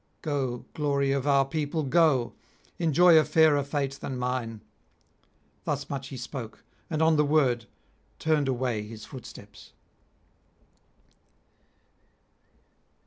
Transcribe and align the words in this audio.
Go, 0.23 0.65
glory 0.73 1.11
of 1.11 1.27
our 1.27 1.45
people, 1.45 1.83
go, 1.83 2.33
enjoy 2.79 3.19
a 3.19 3.23
fairer 3.23 3.63
fate 3.63 3.99
than 4.01 4.17
mine.' 4.17 4.61
Thus 5.63 5.91
much 5.91 6.07
he 6.07 6.17
spoke, 6.17 6.63
and 6.89 7.03
on 7.03 7.17
the 7.17 7.23
word 7.23 7.67
turned 8.17 8.47
away 8.47 8.81
his 8.81 9.05
footsteps. 9.05 9.73